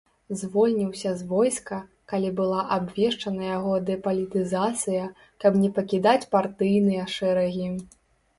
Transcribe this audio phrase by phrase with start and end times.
[0.37, 1.77] Звольніўся з войска,
[2.13, 5.05] калі была абвешчана яго дэпалітызацыя,
[5.45, 7.69] каб не пакідаць партыйныя шэрагі.